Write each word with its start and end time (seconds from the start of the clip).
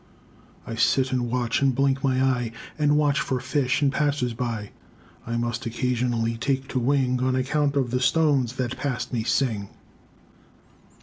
I 0.65 0.73
sit 0.73 1.11
and 1.11 1.29
watch 1.29 1.61
and 1.61 1.75
blink 1.75 2.03
my 2.03 2.23
eye 2.23 2.53
And 2.75 2.97
watch 2.97 3.19
for 3.19 3.39
fish 3.39 3.83
and 3.83 3.91
passers 3.91 4.33
by; 4.33 4.71
I 5.27 5.37
must 5.37 5.67
occasionally 5.67 6.37
take 6.37 6.67
to 6.69 6.79
wing 6.79 7.21
On 7.21 7.35
account 7.35 7.75
of 7.75 7.91
the 7.91 7.99
stones 8.01 8.53
that 8.55 8.77
past 8.77 9.13
me 9.13 9.23
sing. 9.23 9.69